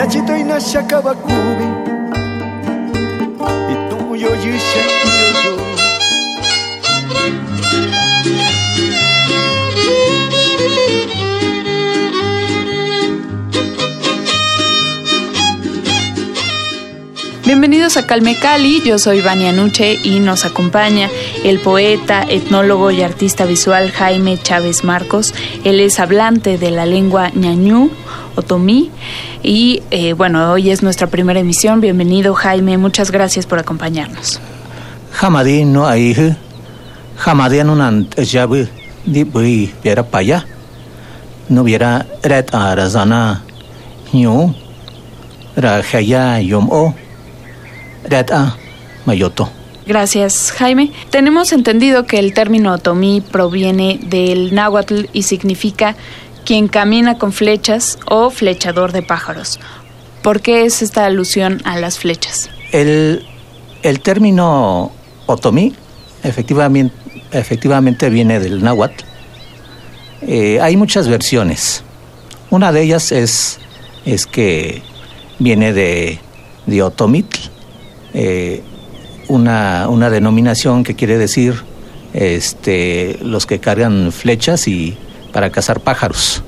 [0.00, 1.68] Yachito inasha kabakubi
[3.72, 4.99] Ituyo yusha yo
[17.50, 21.08] Bienvenidos a Calme Cali, yo soy Vania Nuche y nos acompaña
[21.42, 25.34] el poeta, etnólogo y artista visual Jaime Chávez Marcos.
[25.64, 27.90] Él es hablante de la lengua ñañú,
[28.36, 28.92] otomí,
[29.42, 31.80] y eh, bueno, hoy es nuestra primera emisión.
[31.80, 34.38] Bienvenido Jaime, muchas gracias por acompañarnos.
[35.20, 35.88] No
[38.32, 38.68] jabu
[39.04, 40.46] di bui viera.
[41.48, 43.42] No viera red a razana
[44.12, 44.54] nyu.
[45.56, 46.94] Ra haya yom o.
[48.08, 48.56] Red a
[49.06, 49.50] mayoto.
[49.86, 50.92] Gracias, Jaime.
[51.10, 55.96] Tenemos entendido que el término otomí proviene del náhuatl y significa
[56.44, 59.58] quien camina con flechas o flechador de pájaros.
[60.22, 62.50] ¿Por qué es esta alusión a las flechas?
[62.72, 63.26] El,
[63.82, 64.92] el término
[65.26, 65.74] otomí
[66.22, 66.94] efectivamente,
[67.32, 69.04] efectivamente viene del náhuatl.
[70.22, 71.82] Eh, hay muchas versiones.
[72.50, 73.58] Una de ellas es,
[74.04, 74.82] es que
[75.38, 76.18] viene de,
[76.66, 77.38] de otomitl,
[78.14, 78.62] eh,
[79.28, 81.62] una, una denominación que quiere decir
[82.12, 84.96] este, los que cargan flechas y
[85.32, 86.42] para cazar pájaros.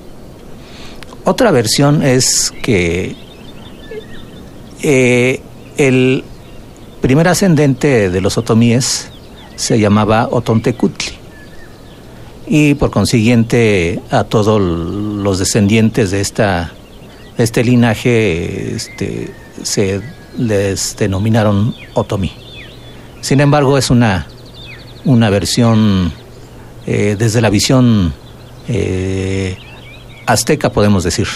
[1.24, 3.14] Otra versión es que
[4.82, 5.40] eh,
[5.76, 6.24] el
[7.00, 9.08] primer ascendente de los otomíes
[9.54, 11.12] se llamaba Otontecutli
[12.46, 16.72] y por consiguiente a todos los descendientes de esta
[17.38, 20.00] este linaje este, se
[20.38, 22.32] les denominaron otomí.
[23.20, 24.26] Sin embargo, es una,
[25.04, 26.12] una versión
[26.86, 28.12] eh, desde la visión
[28.68, 29.56] eh,
[30.26, 31.26] azteca, podemos decir.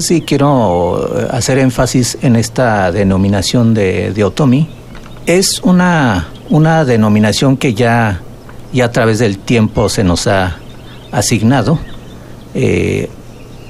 [0.00, 4.68] Sí, quiero hacer énfasis en esta denominación de, de otomí.
[5.26, 8.20] Es una, una denominación que ya,
[8.72, 10.56] ya a través del tiempo se nos ha
[11.12, 11.78] asignado.
[12.54, 13.10] Eh,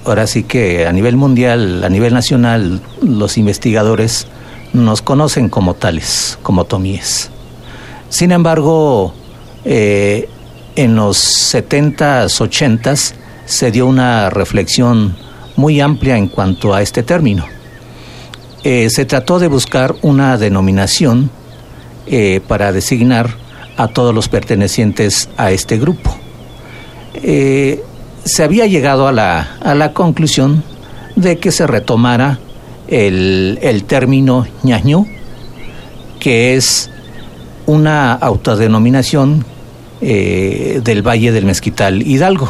[0.04, 4.26] ahora sí que a nivel mundial, a nivel nacional, los investigadores
[4.84, 7.30] nos conocen como tales, como otomíes.
[8.08, 9.12] Sin embargo,
[9.64, 10.28] eh,
[10.76, 11.18] en los
[11.54, 13.14] 70s, 80s
[13.44, 15.16] se dio una reflexión
[15.56, 17.44] muy amplia en cuanto a este término.
[18.62, 21.30] Eh, se trató de buscar una denominación
[22.06, 23.30] eh, para designar
[23.76, 26.16] a todos los pertenecientes a este grupo.
[27.14, 30.64] Se había llegado a la, a la conclusión
[31.16, 32.38] de que se retomara
[32.88, 35.06] el, el término ñañú,
[36.20, 36.90] que es
[37.66, 39.44] una autodenominación
[40.00, 42.48] eh, del Valle del Mezquital Hidalgo.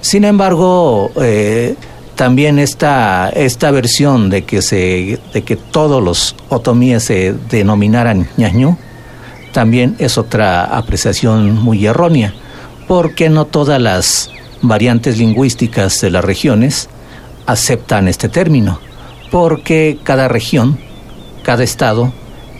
[0.00, 1.74] Sin embargo, eh,
[2.14, 8.76] también esta, esta versión de que, se, de que todos los otomíes se denominaran ñañú,
[9.52, 12.34] también es otra apreciación muy errónea,
[12.88, 14.30] porque no todas las
[14.62, 16.88] variantes lingüísticas de las regiones
[17.46, 18.80] aceptan este término,
[19.36, 20.78] porque cada región,
[21.42, 22.10] cada estado,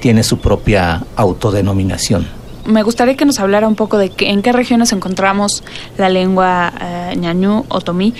[0.03, 2.27] tiene su propia autodenominación.
[2.67, 5.65] Me gustaría que nos hablara un poco de en qué regiones encontramos
[5.97, 8.13] la lengua eh, ñañú otomí,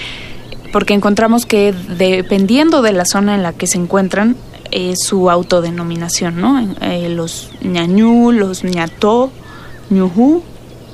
[0.73, 4.37] porque encontramos que dependiendo de la zona en la que se encuentran,
[4.71, 6.59] es su autodenominación, ¿no?
[6.81, 9.31] Eh, los ñañú, los ñató,
[9.91, 10.43] ñujú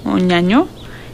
[0.05, 0.67] o ñañó.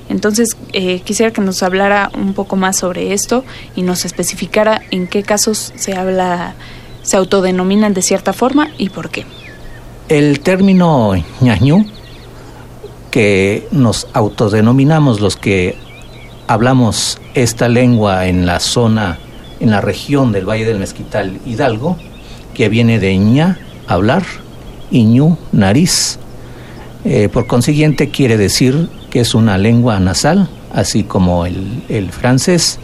[0.09, 3.45] Entonces, eh, quisiera que nos hablara un poco más sobre esto
[3.77, 6.55] y nos especificara en qué casos se habla,
[7.03, 9.27] se autodenominan de cierta forma y por qué.
[10.09, 11.87] El término ñañú,
[13.11, 15.77] que nos autodenominamos los que
[16.47, 19.19] hablamos esta lengua en la zona,
[19.61, 21.97] en la región del Valle del Mezquital Hidalgo,
[22.55, 24.23] que viene de ña, hablar,
[24.91, 26.19] y ñu, nariz.
[27.05, 30.49] Eh, por consiguiente, quiere decir que es una lengua nasal,
[30.79, 32.79] así como el, el francés,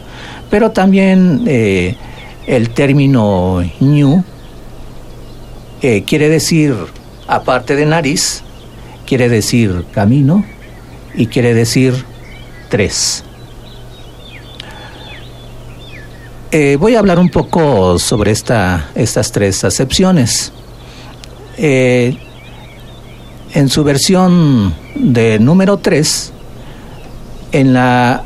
[0.49, 1.95] pero también eh,
[2.45, 4.23] el término ñu
[5.81, 6.75] eh, quiere decir,
[7.27, 8.43] aparte de nariz,
[9.05, 10.45] quiere decir camino
[11.13, 12.05] y quiere decir
[12.69, 13.23] tres.
[16.51, 20.51] Eh, voy a hablar un poco sobre esta, estas tres acepciones.
[21.57, 22.17] En
[23.69, 26.33] su versión de número 3,
[27.55, 28.23] en la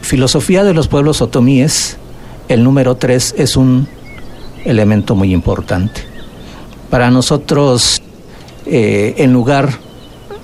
[0.00, 1.96] filosofía de los pueblos otomíes,
[2.48, 3.88] el número 3 es un
[4.64, 6.02] elemento muy importante.
[6.88, 8.00] Para nosotros,
[8.64, 9.80] eh, en lugar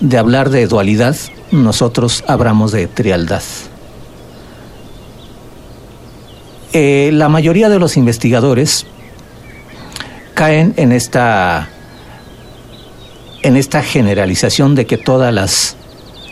[0.00, 1.14] de hablar de dualidad,
[1.52, 3.44] nosotros hablamos de trialdad.
[6.72, 8.86] Eh, la mayoría de los investigadores
[10.34, 11.68] caen en esta
[13.42, 15.76] en esta generalización de que todas las,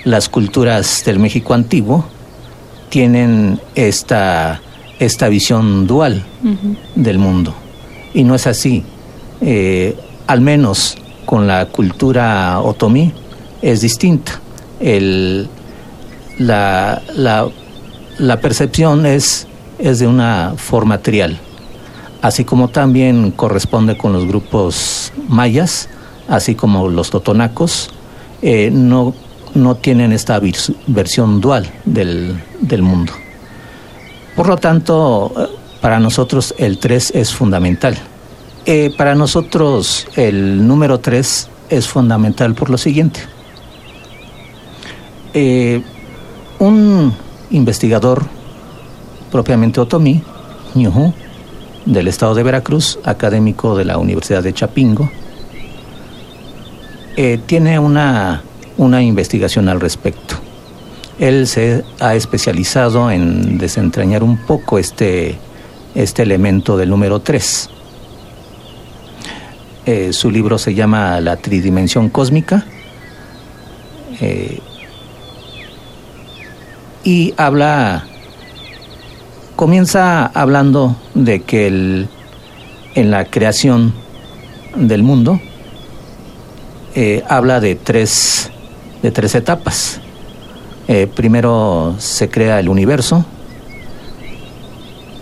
[0.05, 2.05] las culturas del México antiguo
[2.89, 4.61] tienen esta,
[4.99, 6.25] esta visión dual
[6.95, 7.55] del mundo.
[8.15, 8.85] Y no es así.
[9.41, 9.97] Eh,
[10.27, 13.13] al menos con la cultura otomí
[13.63, 14.41] es distinta.
[14.81, 15.49] El,
[16.39, 17.49] la, la,
[18.19, 19.47] la, percepción es,
[19.79, 21.39] es de una forma trial,
[22.21, 25.89] así como también corresponde con los grupos mayas,
[26.29, 27.91] así como los totonacos,
[28.43, 29.15] eh, no,
[29.55, 30.41] no tienen esta
[30.87, 33.13] versión dual del, del mundo.
[34.37, 35.33] Por lo tanto,
[35.81, 37.97] para nosotros el 3 es fundamental.
[38.65, 43.21] Eh, para nosotros el número 3 es fundamental por lo siguiente.
[45.35, 45.83] Eh,
[46.61, 47.13] un
[47.51, 48.25] investigador
[49.33, 50.23] propiamente otomí,
[50.75, 51.13] Ñuhu,
[51.87, 55.11] del estado de Veracruz, académico de la Universidad de Chapingo,
[57.17, 58.43] eh, tiene una,
[58.83, 60.37] una investigación al respecto.
[61.19, 65.37] Él se ha especializado en desentrañar un poco este,
[65.95, 67.71] este elemento del número 3.
[69.85, 72.65] Eh, su libro se llama La tridimensión cósmica
[74.21, 74.61] eh,
[77.03, 78.05] y habla,
[79.57, 82.09] comienza hablando de que el,
[82.95, 83.93] en la creación
[84.77, 85.41] del mundo,
[86.95, 88.52] eh, habla de tres,
[89.03, 90.01] de tres etapas.
[90.89, 93.25] Eh, primero se crea el universo,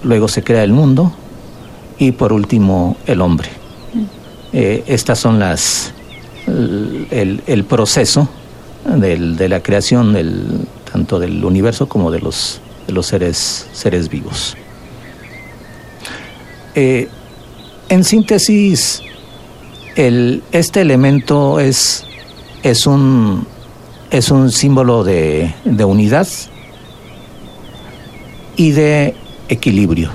[0.03, 1.13] luego se crea el mundo
[1.99, 3.49] y por último el hombre.
[4.53, 5.93] Eh, estas son las
[6.47, 8.29] el, el proceso
[8.85, 14.09] del, de la creación del, tanto del universo como de los, de los seres, seres
[14.09, 14.57] vivos.
[16.75, 19.03] en síntesis,
[19.97, 22.05] el, este elemento es,
[22.63, 23.47] es, un,
[24.11, 26.27] es un símbolo de, de unidad
[28.57, 29.15] y de
[29.49, 30.11] equilibrio.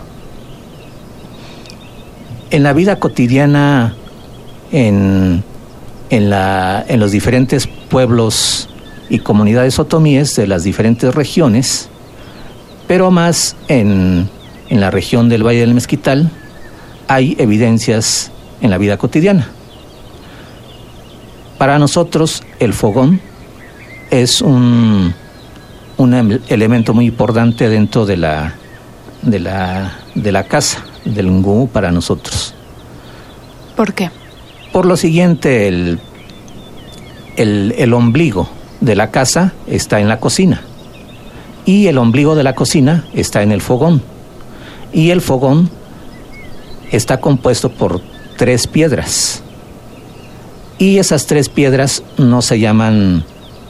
[2.52, 3.96] En la vida cotidiana,
[4.72, 5.44] en,
[6.10, 8.70] en, la, en los diferentes pueblos
[9.10, 11.90] y comunidades otomíes de las diferentes regiones,
[12.88, 14.30] pero más en,
[14.70, 16.30] en la región del Valle del Mezquital,
[17.08, 18.32] hay evidencias
[18.62, 19.50] en la vida cotidiana.
[21.58, 23.22] Para nosotros el fogón
[24.10, 25.14] es un,
[25.98, 28.56] un elemento muy importante dentro de la,
[29.22, 32.54] de la, de la casa, del ngú para nosotros.
[33.76, 34.10] ¿Por qué?
[34.72, 36.00] Por lo siguiente, el,
[37.36, 38.50] el, el ombligo
[38.82, 40.62] de la casa está en la cocina
[41.66, 44.02] y el ombligo de la cocina está en el fogón
[44.94, 45.70] y el fogón
[46.92, 48.02] está compuesto por
[48.38, 49.42] tres piedras
[50.78, 53.24] y esas tres piedras no se llaman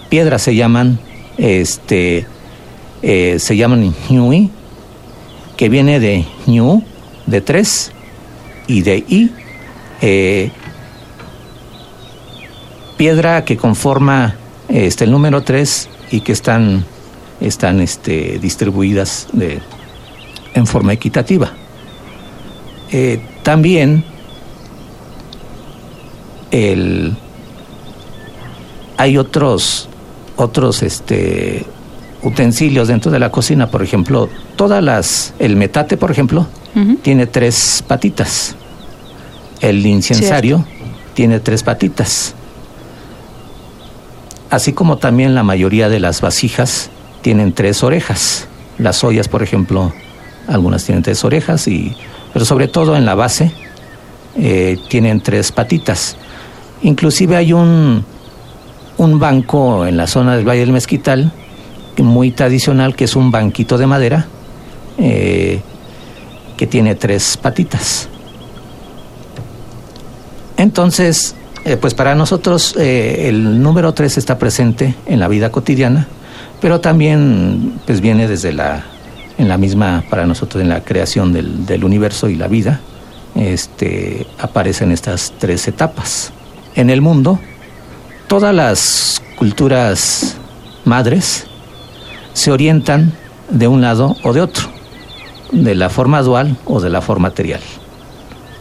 [0.09, 0.99] piedras, se llaman,
[1.37, 2.25] este,
[3.01, 4.51] eh, se llaman ñui,
[5.57, 6.83] que viene de ñu,
[7.25, 7.91] de tres,
[8.67, 9.31] y de i,
[10.01, 10.51] eh,
[12.97, 14.35] piedra que conforma
[14.67, 16.85] este, el número tres y que están,
[17.41, 19.61] están este, distribuidas de,
[20.53, 21.51] en forma equitativa.
[22.91, 24.03] Eh, también
[26.51, 27.15] el,
[28.97, 29.89] hay otros,
[30.35, 31.65] otros este,
[32.23, 36.47] utensilios dentro de la cocina, por ejemplo, todas las, el metate, por ejemplo,
[37.03, 38.55] tiene tres patitas.
[39.61, 40.65] El incensario
[41.13, 42.33] tiene tres patitas.
[44.49, 46.89] Así como también la mayoría de las vasijas
[47.21, 48.47] tienen tres orejas.
[48.77, 49.93] Las ollas, por ejemplo,
[50.47, 51.95] algunas tienen tres orejas, y,
[52.33, 53.51] pero sobre todo en la base
[54.35, 56.17] eh, tienen tres patitas.
[56.81, 58.05] Inclusive hay un,
[58.97, 61.31] un banco en la zona del Valle del Mezquital,
[62.03, 64.27] muy tradicional, que es un banquito de madera,
[64.97, 65.61] eh,
[66.57, 68.09] que tiene tres patitas.
[70.57, 71.35] Entonces,
[71.65, 76.07] eh, pues para nosotros eh, el número tres está presente en la vida cotidiana,
[76.61, 78.83] pero también pues viene desde la,
[79.37, 82.79] en la misma, para nosotros, en la creación del, del universo y la vida,
[83.35, 86.31] este, aparecen estas tres etapas.
[86.75, 87.39] En el mundo,
[88.27, 90.37] todas las culturas
[90.83, 91.45] madres
[92.33, 93.13] se orientan
[93.49, 94.69] de un lado o de otro,
[95.51, 97.61] de la forma dual o de la forma material.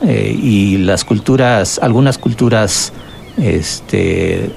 [0.02, 2.92] Eh, y las culturas, algunas culturas
[3.37, 4.50] este,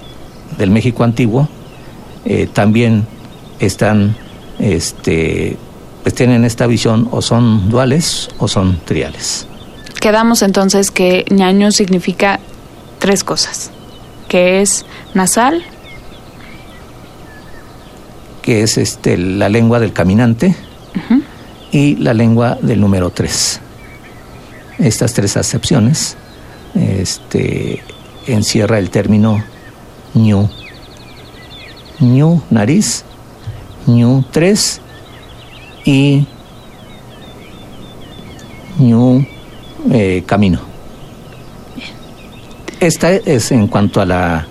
[0.58, 1.48] del México antiguo
[2.26, 3.08] eh, también
[3.60, 4.16] están,
[4.60, 5.58] este,
[6.04, 9.48] pues tienen esta visión o son duales o son triales.
[10.02, 12.40] Quedamos entonces que ñaño significa
[13.00, 13.72] tres cosas,
[14.28, 15.64] que es nasal,
[18.42, 20.56] que es este, la lengua del caminante
[21.72, 23.60] y la lengua del número tres.
[24.80, 26.16] Estas tres acepciones
[26.76, 27.82] este,
[28.28, 29.44] encierra el término
[30.14, 30.50] ñu.
[32.00, 33.04] ñu, nariz,
[33.88, 34.82] ñu, tres
[35.84, 36.28] y
[38.80, 39.26] ñu,
[39.92, 40.67] eh, camino.
[42.80, 44.48] Esta es en cuanto a la,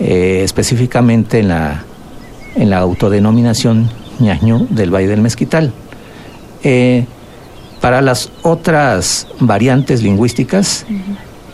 [0.00, 1.82] eh, específicamente en la,
[2.56, 3.88] en la autodenominación
[4.18, 5.72] ñañú del Valle del Mezquital.
[6.64, 7.04] Eh,
[7.80, 10.86] para las otras variantes lingüísticas,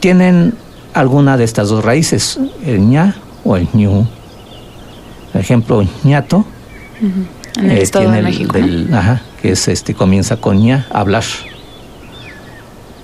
[0.00, 0.54] tienen
[0.94, 4.06] alguna de estas dos raíces, el ña o el ñu.
[5.32, 6.44] Por ejemplo, ñato,
[7.56, 8.52] en el eh, Estado de tiene el- México.
[8.52, 11.24] del- ajá, que es este comienza con ña, hablar.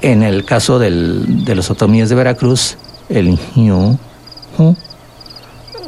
[0.02, 2.76] En el caso del- de los otomíes de Veracruz,
[3.08, 3.99] el ñu
[4.56, 4.76] ju,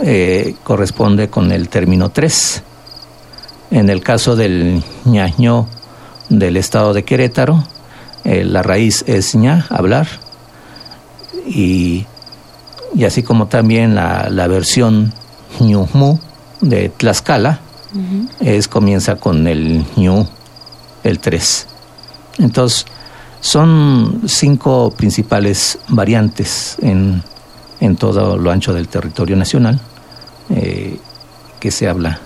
[0.03, 2.63] eh, corresponde con el término tres.
[3.71, 5.67] En el caso del ñaño
[6.29, 7.65] del estado de Querétaro,
[8.25, 10.07] eh, la raíz es ña, hablar,
[11.47, 12.07] y,
[12.95, 15.13] y así como también la, la versión
[15.61, 16.19] ñumu
[16.61, 17.61] de Tlaxcala,
[18.41, 20.27] es, comienza con el ñu,
[21.03, 21.67] el 3.
[22.39, 22.85] Entonces,
[23.47, 27.23] son cinco principales variantes en,
[27.81, 29.79] en todo lo ancho del territorio nacional
[30.51, 30.99] eh,
[31.61, 32.19] que se habla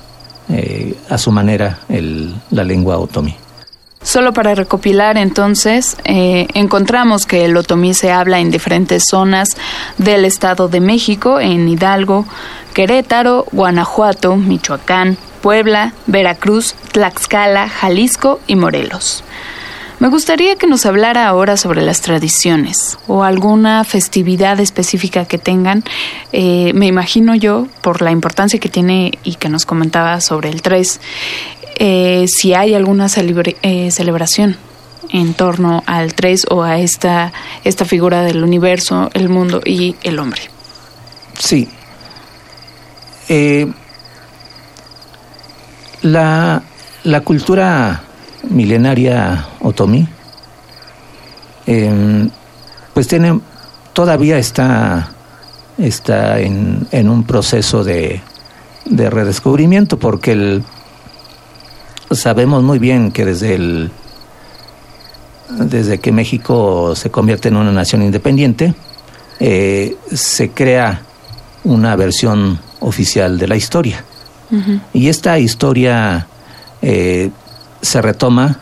[0.49, 3.37] eh, a su manera la lengua otomí.
[4.03, 9.59] Solo para recopilar, entonces, eh, encontramos que el otomí se habla en diferentes zonas
[9.99, 12.25] del Estado de México, en Hidalgo,
[12.73, 19.23] Querétaro, Guanajuato, Michoacán, Puebla, Veracruz, Tlaxcala, Jalisco y Morelos.
[20.01, 25.85] Me gustaría que nos hablara ahora sobre las tradiciones o alguna festividad específica que tengan.
[26.33, 30.63] Eh, me imagino yo, por la importancia que tiene y que nos comentaba sobre el
[30.63, 31.01] 3,
[31.77, 34.57] eh, si hay alguna eh, celebración
[35.11, 40.19] en torno al 3 o a esta, esta figura del universo, el mundo y el
[40.19, 40.41] hombre.
[41.39, 41.69] Sí.
[46.01, 46.63] La,
[47.05, 48.05] la cultura
[48.51, 50.07] milenaria otomí,
[51.67, 52.29] eh,
[52.93, 53.41] pues tiene,
[53.93, 55.11] todavía está,
[55.79, 58.21] está en, en un proceso de,
[58.85, 60.65] de redescubrimiento, porque el,
[62.11, 63.91] sabemos muy bien que desde el
[65.51, 68.73] desde que México se convierte en una nación independiente,
[69.41, 71.03] eh, se crea
[71.65, 74.05] una versión oficial de la historia.
[74.93, 76.27] Y esta historia
[76.83, 77.31] eh,
[77.83, 78.59] se retoma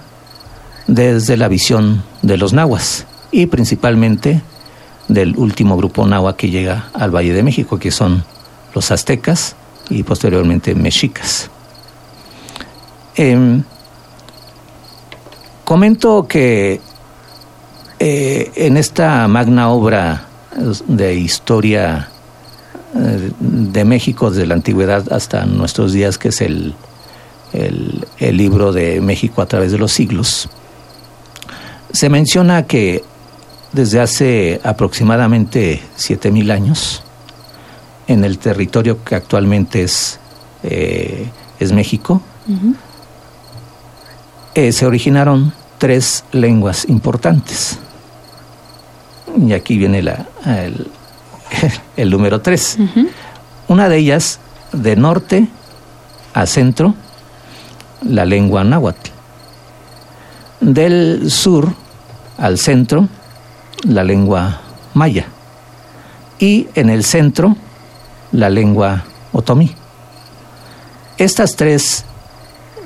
[0.87, 4.43] desde la visión de los nahuas y principalmente
[5.09, 8.25] del último grupo nahua que llega al Valle de México, que son
[8.75, 9.57] los aztecas
[9.91, 11.51] y posteriormente mexicas.
[13.17, 13.63] Em,
[15.65, 16.81] comento que
[17.99, 20.25] eh, en esta magna obra
[20.87, 22.09] de historia
[22.95, 26.75] eh, de México desde la antigüedad hasta nuestros días, que es el,
[27.53, 30.49] el, el libro de México a través de los siglos,
[31.93, 33.03] se menciona que
[33.73, 37.03] desde hace aproximadamente 7.000 años,
[38.07, 40.19] en el territorio que actualmente es,
[40.63, 41.29] eh,
[41.61, 42.23] es México,
[44.55, 47.79] eh, se originaron tres lenguas importantes.
[49.47, 50.91] Y aquí viene la, el,
[51.97, 52.79] el número tres.
[53.69, 54.41] Una de ellas,
[54.73, 55.49] de norte
[56.33, 56.95] a centro,
[58.03, 59.11] la lengua náhuatl.
[60.61, 61.73] Del sur
[62.37, 63.09] al centro,
[63.85, 64.61] la lengua
[64.95, 65.27] maya.
[66.39, 67.57] Y en el centro,
[68.33, 69.75] la lengua otomí.
[71.17, 72.05] Estas tres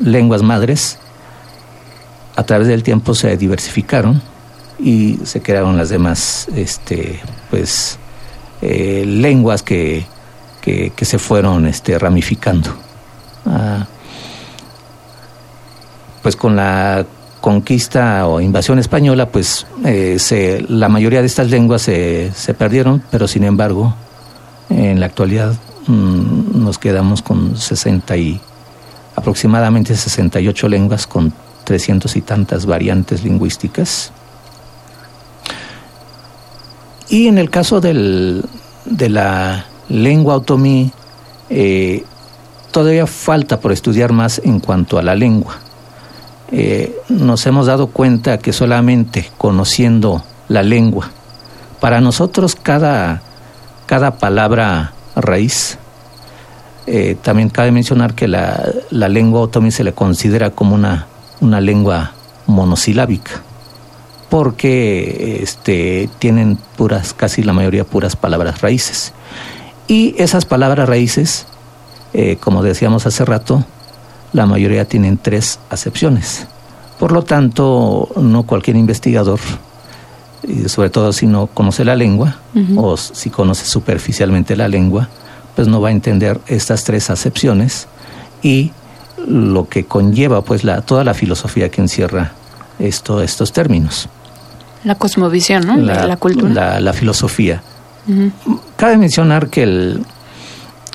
[0.00, 0.98] lenguas madres
[2.36, 4.22] a través del tiempo se diversificaron
[4.78, 7.98] y se crearon las demás este pues
[8.62, 10.06] eh, lenguas que,
[10.62, 12.70] que, se fueron este, ramificando.
[13.44, 13.86] Ah,
[16.22, 17.04] pues con la
[17.40, 23.26] conquista o invasión española, pues eh, se, la mayoría de estas lenguas se, perdieron, pero
[23.26, 23.94] sin embargo,
[24.70, 25.54] en la actualidad
[25.86, 28.40] mmm, nos quedamos con 60 y
[29.16, 31.32] aproximadamente 68 lenguas con
[31.64, 34.12] 300 y tantas variantes lingüísticas.
[37.08, 38.44] Y en el caso del,
[38.84, 40.92] de la lengua otomí,
[41.50, 42.04] eh,
[42.70, 45.58] todavía falta por estudiar más en cuanto a la lengua.
[46.52, 51.10] Eh, nos hemos dado cuenta que solamente conociendo la lengua,
[51.80, 53.22] para nosotros cada,
[53.86, 55.78] cada palabra raíz,
[56.86, 61.06] eh, también cabe mencionar que la, la lengua otomí se le considera como una,
[61.40, 62.12] una lengua
[62.46, 63.42] monosilábica,
[64.28, 69.12] porque este, tienen puras, casi la mayoría puras palabras raíces.
[69.88, 71.46] Y esas palabras raíces,
[72.12, 73.64] eh, como decíamos hace rato,
[74.32, 76.46] la mayoría tienen tres acepciones.
[76.98, 79.40] Por lo tanto, no cualquier investigador,
[80.66, 82.74] sobre todo si no conoce la lengua uh -huh.
[82.78, 85.08] o si conoce superficialmente la lengua,
[85.54, 87.86] pues no va a entender estas tres acepciones
[88.42, 88.72] y
[89.26, 92.32] lo que conlleva pues la, toda la filosofía que encierra
[92.78, 94.08] esto, estos términos.
[94.84, 95.76] La cosmovisión, ¿no?
[95.76, 96.52] La, la cultura.
[96.52, 97.62] La, la filosofía.
[98.08, 98.60] Uh -huh.
[98.76, 100.04] Cabe mencionar que el,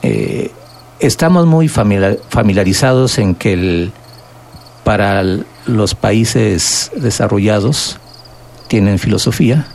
[0.02, 0.52] eh,
[1.00, 3.92] estamos muy familiar, familiarizados en que el,
[4.84, 5.24] para
[5.66, 7.98] los países desarrollados
[8.68, 9.68] tienen filosofía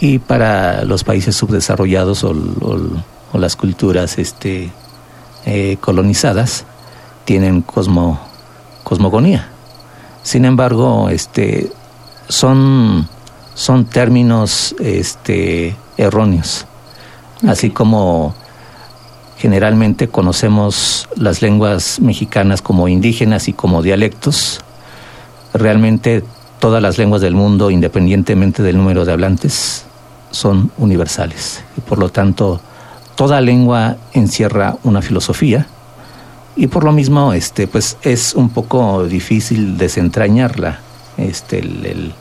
[0.00, 2.78] y para los países subdesarrollados o, o,
[3.32, 4.70] o las culturas este,
[5.46, 6.64] eh, colonizadas
[7.24, 8.20] tienen cosmo,
[8.82, 9.48] cosmogonía.
[10.22, 11.70] Sin embargo, este,
[12.28, 13.08] son,
[13.54, 16.66] son términos este, erróneos.
[17.38, 17.50] Okay.
[17.50, 18.34] Así como
[19.36, 24.60] generalmente conocemos las lenguas mexicanas como indígenas y como dialectos,
[25.52, 26.22] realmente
[26.58, 29.84] todas las lenguas del mundo, independientemente del número de hablantes,
[30.30, 31.62] son universales.
[31.76, 32.60] Y por lo tanto,
[33.16, 35.66] toda lengua encierra una filosofía.
[36.56, 40.78] Y por lo mismo este pues es un poco difícil desentrañarla
[41.16, 42.14] este el,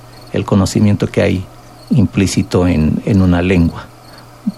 [0.45, 1.45] conocimiento que hay
[1.91, 3.85] implícito en, en, una lengua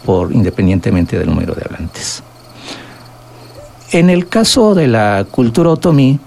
[0.06, 2.24] por independientemente del número de hablantes
[4.00, 6.20] en el caso de la cultura otomí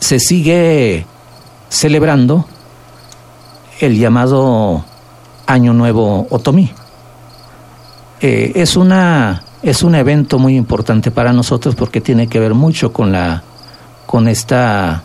[0.00, 1.06] se sigue
[1.70, 2.44] celebrando
[3.80, 4.84] el llamado
[5.46, 6.70] año nuevo otomí
[8.20, 12.92] eh, es una es un evento muy importante para nosotros porque tiene que ver mucho
[12.92, 13.42] con la
[14.04, 15.02] con esta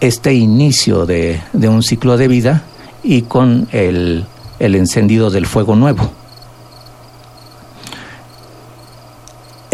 [0.00, 2.62] este inicio de, de un ciclo de vida
[3.02, 4.24] y con el,
[4.58, 6.10] el encendido del fuego nuevo.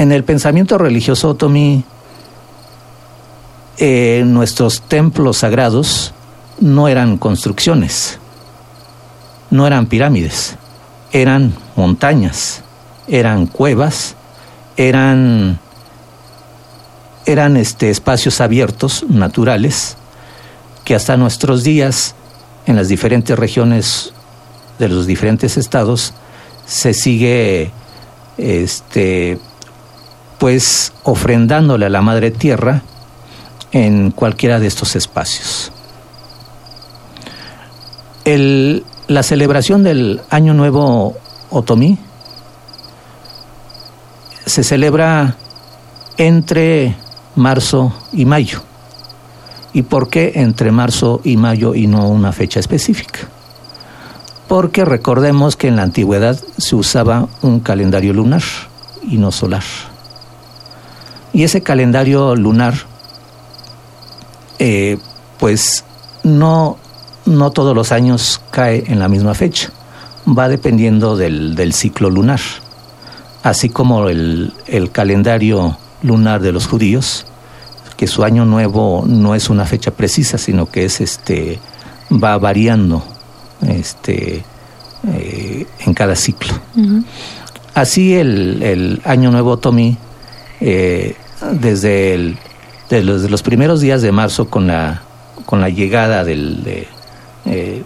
[0.02, 1.84] En el pensamiento religioso otomí,
[3.78, 6.12] eh, nuestros templos sagrados
[6.58, 8.18] no eran construcciones,
[9.50, 10.56] no eran pirámides,
[11.12, 12.62] eran montañas,
[13.06, 14.16] eran cuevas,
[14.76, 15.60] eran,
[17.24, 19.96] eran este, espacios abiertos, naturales,
[20.84, 22.16] que hasta nuestros días,
[22.66, 24.12] en las diferentes regiones
[24.80, 26.12] de los diferentes estados,
[26.66, 27.70] se sigue
[28.36, 29.38] este,
[30.42, 32.82] pues ofrendándole a la madre tierra
[33.70, 35.70] en cualquiera de estos espacios.
[38.24, 41.14] La celebración del Año Nuevo
[41.48, 41.96] Otomí
[44.44, 45.36] se celebra
[46.16, 46.96] entre
[47.36, 48.62] marzo y mayo.
[49.72, 53.20] ¿Y por qué entre marzo y mayo y no una fecha específica?
[54.48, 58.42] Porque recordemos que en la antigüedad se usaba un calendario lunar
[59.08, 59.62] y no solar.
[61.32, 62.74] Y ese calendario lunar,
[64.58, 64.98] eh,
[65.38, 65.84] pues
[66.22, 66.76] no,
[67.24, 69.70] no todos los años cae en la misma fecha,
[70.26, 72.40] va dependiendo del, del ciclo lunar
[73.42, 77.26] así como el, el, calendario lunar de los judíos,
[77.96, 81.58] que su año nuevo no es una fecha precisa, sino que es este
[82.10, 83.02] va variando
[83.66, 84.44] este
[85.08, 86.54] eh, en cada ciclo.
[86.76, 87.04] Uh -huh.
[87.74, 89.96] Así el, el, año nuevo Tomí,
[90.60, 91.16] eh,
[91.50, 92.36] desde,
[92.88, 95.02] desde los, los, primeros días de marzo con la,
[95.46, 96.88] con la llegada del, de
[97.46, 97.82] eh,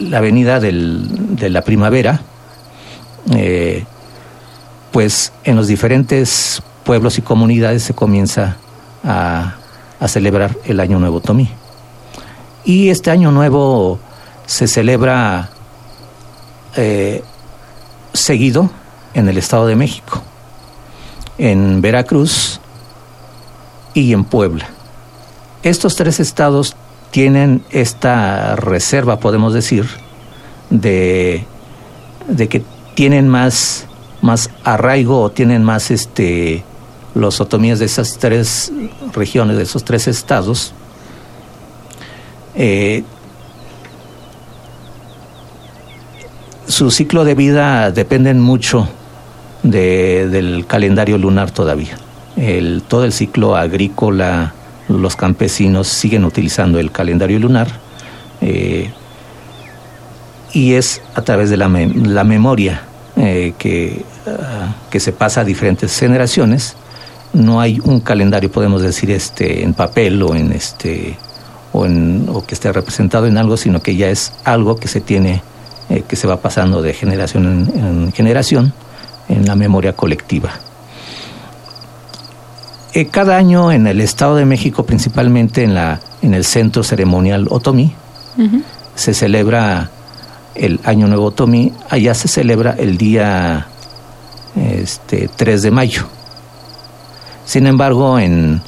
[0.00, 2.20] la venida del, de la primavera,
[3.34, 3.84] eh,
[4.92, 8.56] pues en los diferentes pueblos y comunidades se comienza
[9.02, 9.54] a,
[10.00, 11.48] a celebrar el Año Nuevo Tomí.
[12.64, 13.98] Y este Año Nuevo
[14.46, 15.50] se celebra
[16.76, 17.22] eh,
[18.12, 18.70] seguido
[19.14, 20.22] en el Estado de México,
[21.38, 22.60] en Veracruz
[23.94, 24.68] y en Puebla.
[25.62, 26.76] estos tres estados
[27.10, 29.86] tienen esta reserva, podemos decir,
[30.68, 31.46] de,
[32.28, 32.62] de que
[32.94, 33.86] tienen más,
[34.20, 36.64] más arraigo o tienen más este,
[37.14, 38.72] los otomíes de esas tres
[39.14, 40.72] regiones, de esos tres estados.
[42.56, 43.04] Eh,
[46.66, 48.88] su ciclo de vida dependen mucho
[49.62, 51.96] del calendario lunar todavía.
[52.88, 54.54] Todo el ciclo agrícola,
[54.88, 57.68] los campesinos siguen utilizando el calendario lunar
[58.40, 58.90] eh,
[60.52, 62.82] y es a través de la, la memoria
[63.16, 66.76] eh, que, ah, que se pasa a diferentes generaciones.
[67.32, 71.16] No hay un calendario, podemos decir, este, en papel o en este
[71.72, 75.00] o, en, o que esté representado en algo, sino que ya es algo que se
[75.00, 75.42] tiene,
[75.88, 78.72] eh, que se va pasando de generación en generación
[79.28, 80.50] en la memoria colectiva.
[82.96, 87.48] Eh, cada año en el Estado de México, principalmente en, la, en el Centro Ceremonial
[87.50, 87.92] Otomí,
[88.94, 89.90] se celebra
[90.54, 91.72] el Año Nuevo Otomí.
[91.90, 93.66] Allá se celebra el día
[94.54, 96.04] este, 3 de mayo.
[97.44, 98.62] Sin embargo, en,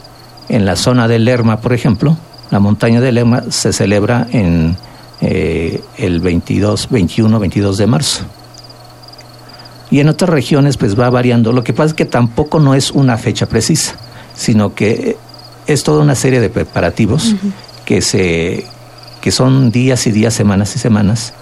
[0.48, 2.16] en la zona de Lerma, por ejemplo,
[2.50, 4.76] la montaña de Lerma se celebra en
[5.20, 8.24] eh, el 22, 21, 22 de marzo.
[9.88, 11.52] Y en otras regiones pues va variando.
[11.52, 13.94] Lo que pasa es que tampoco no es una fecha precisa
[14.37, 15.16] sino que
[15.66, 17.35] es toda una serie de preparativos
[17.85, 18.66] que se
[19.20, 21.33] que son días y días, semanas y semanas,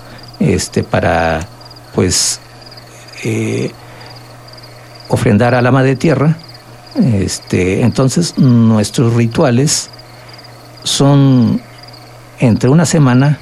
[0.41, 1.47] este, para
[1.95, 2.41] pues
[3.25, 3.73] eh,
[5.11, 6.39] ofrendar a la madre tierra.
[6.95, 9.91] Este, entonces nuestros rituales
[10.83, 11.61] son
[12.39, 13.39] entre una semana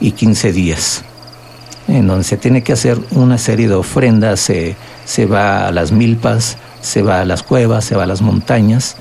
[0.00, 1.04] y 15 días,
[1.86, 5.92] en donde se tiene que hacer una serie de ofrendas, se, se va a las
[5.92, 8.96] milpas, se va a las cuevas, se va a las montañas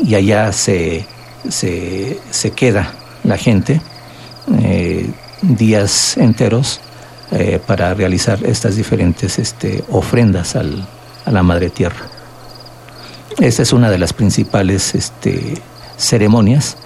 [0.00, 1.06] y allá se,
[1.48, 2.92] se, queda
[3.24, 3.80] la gente
[4.60, 5.10] eh,
[5.42, 6.80] días enteros
[7.32, 10.86] eh, para realizar estas diferentes este, ofrendas al,
[11.24, 12.06] a la Madre Tierra.
[13.38, 15.54] Esta es una de las principales este,
[15.96, 16.76] ceremonias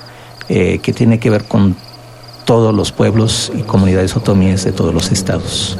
[0.48, 1.76] eh, que tiene que ver con
[2.44, 5.78] todos los pueblos y comunidades otomíes de todos los estados.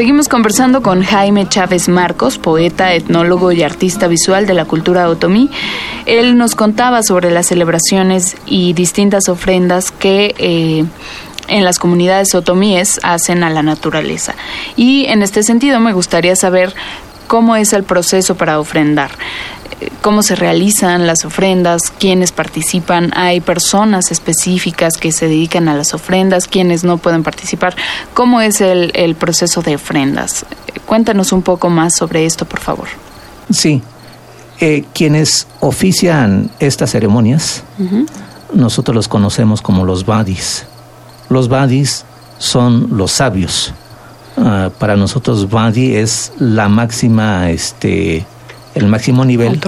[0.00, 5.50] Seguimos conversando con Jaime Chávez Marcos, poeta, etnólogo y artista visual de la cultura otomí.
[6.06, 10.86] Él nos contaba sobre las celebraciones y distintas ofrendas que eh,
[11.48, 14.34] en las comunidades otomíes hacen a la naturaleza.
[14.74, 16.74] Y en este sentido me gustaría saber
[17.26, 19.10] cómo es el proceso para ofrendar
[20.00, 25.94] cómo se realizan las ofrendas, quiénes participan, hay personas específicas que se dedican a las
[25.94, 27.74] ofrendas, quienes no pueden participar.
[28.14, 30.46] ¿Cómo es el, proceso de ofrendas?
[30.86, 32.88] Cuéntanos un poco más sobre esto, por favor.
[33.50, 33.82] Sí,
[34.60, 37.62] eh, quienes ofician estas ceremonias,
[38.52, 40.66] nosotros los conocemos como los badis.
[41.28, 42.04] Los badis
[42.38, 43.72] son los sabios.
[44.36, 48.24] Ah, para nosotros badi es la máxima este,
[48.74, 49.60] el máximo nivel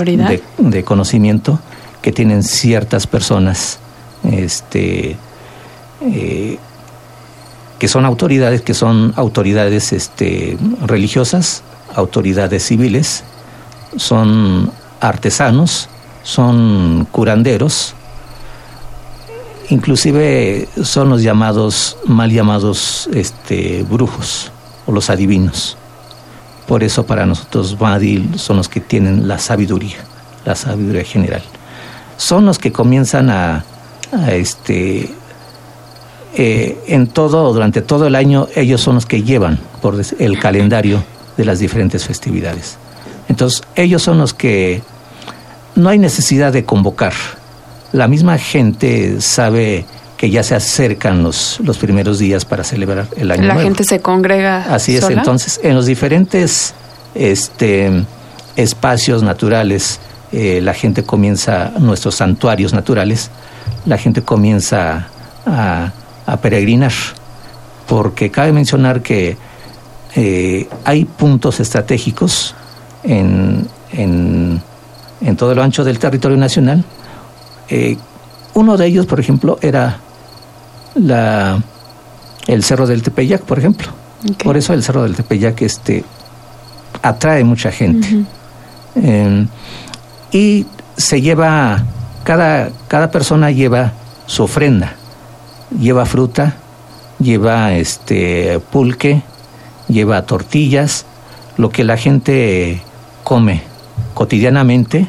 [0.59, 1.59] de, conocimiento
[2.01, 3.79] que tienen ciertas personas
[4.25, 5.17] este,
[6.01, 6.59] eh,
[7.79, 11.63] que son autoridades, que son autoridades este, religiosas,
[11.95, 13.25] autoridades civiles,
[13.97, 15.89] son artesanos,
[16.23, 17.95] son curanderos,
[19.69, 24.53] inclusive son los llamados, mal llamados este, brujos
[24.87, 25.77] o los adivinos.
[26.67, 29.99] Por eso para nosotros Badil son los que tienen la sabiduría,
[30.45, 31.43] la sabiduría general.
[32.17, 33.65] Son los que comienzan a,
[34.29, 35.11] este,
[36.35, 41.03] eh, en todo, durante todo el año, ellos son los que llevan por el calendario
[41.37, 42.77] de las diferentes festividades.
[43.29, 44.83] Entonces, ellos son los que
[45.75, 47.13] no hay necesidad de convocar.
[47.93, 49.87] La misma gente sabe
[50.23, 53.99] que ya se acercan los, los primeros días para celebrar el año La gente se
[53.99, 54.73] congrega.
[54.73, 56.75] Así es, entonces en los diferentes
[57.17, 58.05] este,
[58.55, 59.99] espacios naturales,
[60.31, 63.33] eh, la gente comienza, nuestros santuarios naturales,
[63.85, 65.09] la gente comienza
[65.45, 65.91] a,
[66.41, 66.93] peregrinar,
[67.89, 69.37] porque cabe mencionar que
[70.15, 72.55] eh, hay puntos estratégicos
[73.03, 74.63] en, en,
[75.21, 76.85] en, todo lo ancho del territorio nacional.
[77.69, 77.97] Eh,
[78.55, 79.99] uno de ellos, por ejemplo, era
[80.95, 81.61] la,
[82.47, 83.89] el Cerro del Tepeyac, por ejemplo.
[84.43, 86.05] Por eso el Cerro del Tepeyac este,
[87.03, 88.25] atrae mucha gente.
[88.95, 89.49] Em,
[90.33, 91.83] y se lleva,
[92.25, 93.93] cada, cada persona lleva
[94.27, 94.95] su ofrenda,
[95.79, 96.57] lleva fruta,
[97.19, 99.23] lleva este pulque,
[99.89, 101.07] lleva tortillas,
[101.57, 102.83] lo que la gente
[103.25, 103.63] come
[104.15, 105.09] cotidianamente,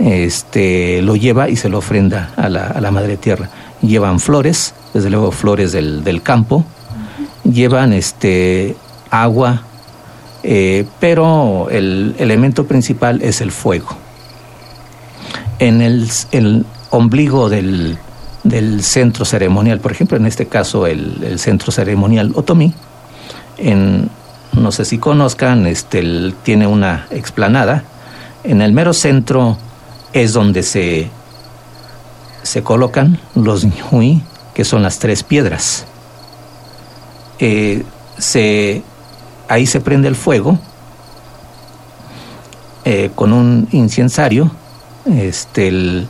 [0.00, 3.50] este, lo lleva y se lo ofrenda a la, a la Madre Tierra.
[3.82, 6.64] Llevan flores, desde luego flores del, del campo,
[7.44, 8.76] llevan este,
[9.10, 9.62] agua,
[10.42, 13.88] eh, pero el elemento principal es el fuego.
[15.58, 17.98] En el, el ombligo del,
[18.42, 22.72] del, centro ceremonial, por ejemplo, en este caso el, el centro ceremonial otomí,
[23.58, 24.08] en,
[24.52, 27.84] no sé si conozcan, este, tiene una explanada.
[28.42, 29.58] En el mero centro
[30.12, 31.08] es donde se,
[32.42, 34.22] se colocan los ñui,
[34.54, 35.86] que son las tres piedras.
[37.38, 37.84] Eh,
[38.18, 38.82] se,
[39.48, 40.58] ahí se prende el fuego
[42.84, 44.50] eh, con un incensario.
[45.06, 46.06] Este,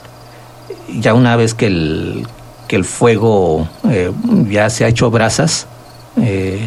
[0.99, 2.27] ya una vez que el,
[2.67, 4.11] que el fuego eh,
[4.49, 5.67] ya se ha hecho brasas,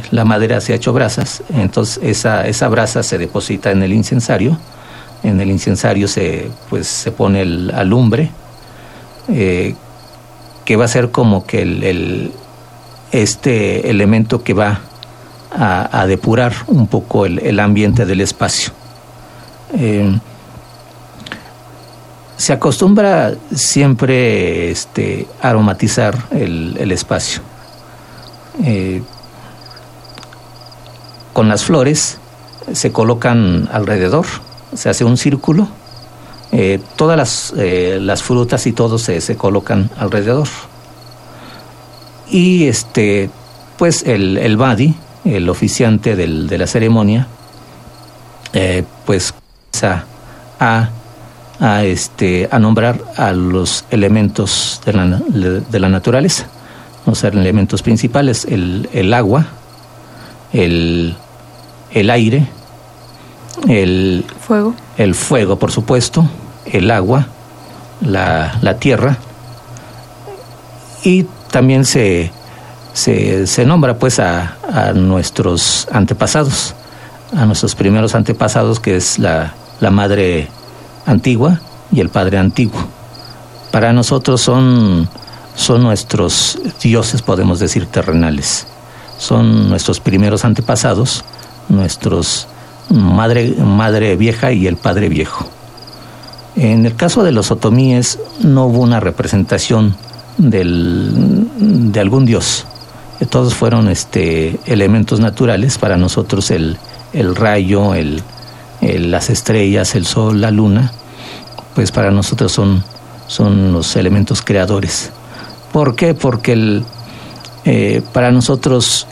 [0.10, 4.58] la madera se ha hecho brasas, entonces esa, esa brasa se deposita en el incensario,
[5.24, 8.32] en el incensario se, pues, se pone el alumbre,
[9.30, 9.76] eh,
[10.66, 12.32] que va a ser como que el,
[13.12, 14.82] este elemento que va
[15.52, 18.74] a, depurar un poco el, ambiente del espacio.
[19.78, 20.20] Eh,
[22.38, 27.42] se acostumbra siempre este, aromatizar el, el espacio
[31.34, 32.20] con las flores
[32.72, 34.26] se colocan alrededor,
[34.76, 35.68] se hace un círculo,
[36.52, 40.48] eh, todas las, eh, las, frutas y todo se, se, colocan alrededor.
[42.30, 43.30] Y este,
[43.78, 47.28] pues el, el badi, el oficiante del, de la ceremonia,
[48.54, 49.34] eh, pues
[49.82, 50.04] a,
[50.60, 50.90] a,
[51.60, 56.48] a, este, a nombrar a los elementos de la, de la naturaleza,
[57.08, 59.48] los elementos principales, el, el agua,
[60.54, 61.16] el,
[61.92, 62.48] el aire,
[63.68, 66.26] el fuego, el fuego por supuesto,
[66.66, 67.28] el agua,
[68.02, 69.18] la, la tierra
[71.04, 72.32] y también se,
[72.94, 76.74] se, se nombra pues a, a, nuestros antepasados,
[77.36, 80.48] a nuestros primeros antepasados que es la, la madre
[81.06, 81.60] antigua
[81.92, 82.80] y el padre antiguo.
[83.72, 85.10] Para nosotros son,
[85.56, 88.68] son nuestros dioses, podemos decir, terrenales.
[89.18, 91.24] Son nuestros primeros antepasados
[91.70, 92.48] nuestros
[92.90, 95.46] madre, madre vieja y el padre viejo.
[96.56, 99.96] En el caso de los otomíes no hubo una representación
[100.38, 101.48] del,
[101.92, 102.66] de algún dios.
[103.30, 106.78] Todos fueron este, elementos naturales para nosotros el,
[107.14, 108.22] el rayo, el,
[108.82, 110.92] las estrellas, el sol, la luna,
[111.74, 112.84] pues para nosotros son,
[113.28, 115.12] son los elementos creadores.
[115.72, 116.14] ¿Por qué?
[116.14, 116.84] Porque el,
[117.66, 119.08] eh, para nosotros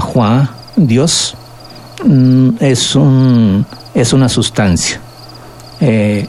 [0.00, 1.34] Juan Dios,
[2.04, 5.00] Mm, es, un, es una sustancia.
[5.80, 6.26] Eh,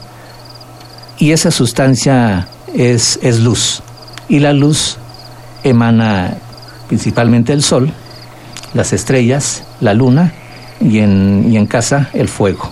[1.17, 3.81] y esa sustancia es, es luz.
[4.27, 4.97] Y la luz
[5.63, 6.37] emana
[6.87, 7.91] principalmente el sol,
[8.73, 10.33] las estrellas, la luna
[10.81, 12.69] y en, y en casa el fuego,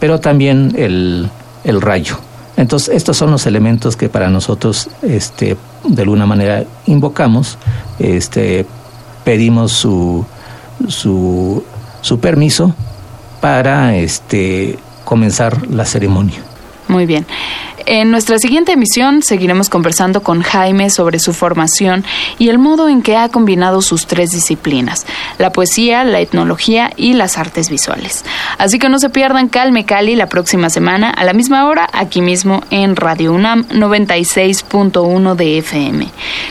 [0.00, 1.28] pero también el,
[1.64, 2.18] el, rayo.
[2.56, 7.58] Entonces, estos son los elementos que para nosotros, este, de alguna manera, invocamos,
[7.98, 8.64] este,
[9.24, 10.24] pedimos su,
[10.88, 11.62] su
[12.06, 12.72] su permiso
[13.40, 16.40] para este, comenzar la ceremonia.
[16.86, 17.26] Muy bien.
[17.88, 22.04] En nuestra siguiente emisión seguiremos conversando con Jaime sobre su formación
[22.36, 25.06] y el modo en que ha combinado sus tres disciplinas,
[25.38, 28.24] la poesía, la etnología y las artes visuales.
[28.58, 32.22] Así que no se pierdan Calme Cali la próxima semana a la misma hora aquí
[32.22, 36.08] mismo en Radio UNAM 96.1 de FM.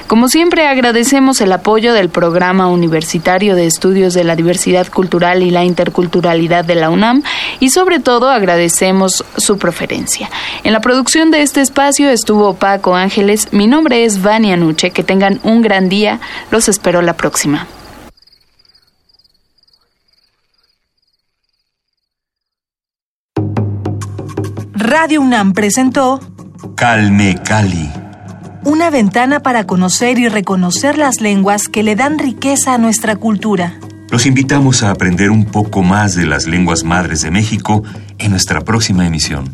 [0.07, 5.51] Como siempre agradecemos el apoyo del Programa Universitario de Estudios de la Diversidad Cultural y
[5.51, 7.23] la Interculturalidad de la UNAM
[7.59, 10.29] y sobre todo agradecemos su preferencia.
[10.63, 10.79] En la
[11.25, 13.49] producción de este espacio estuvo Paco Ángeles.
[13.51, 14.91] Mi nombre es Vania Nuche.
[14.91, 16.19] Que tengan un gran día.
[16.51, 17.67] Los espero la próxima.
[24.73, 26.19] Radio UNAM presentó
[26.75, 27.89] Calme Cali.
[28.63, 33.79] Una ventana para conocer y reconocer las lenguas que le dan riqueza a nuestra cultura.
[34.09, 37.83] Los invitamos a aprender un poco más de las lenguas madres de México
[38.17, 39.51] en nuestra próxima emisión.